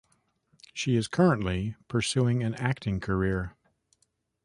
[0.73, 3.53] She is currently pursuing an acting career.